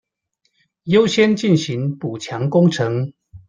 [0.87, 3.13] 優先進行補強工程